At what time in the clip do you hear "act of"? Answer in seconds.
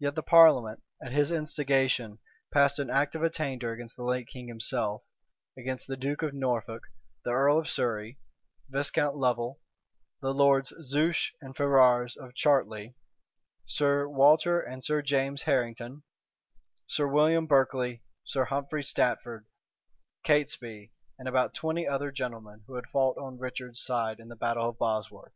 2.90-3.22